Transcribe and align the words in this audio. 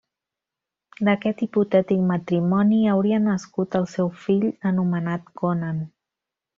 D'aquest 1.09 1.43
hipotètic 1.47 2.01
matrimoni 2.13 2.81
hauria 2.95 3.21
nascut 3.29 3.79
el 3.83 3.89
seu 3.95 4.13
fill, 4.27 4.53
anomenat 4.75 5.33
Conan. 5.45 5.89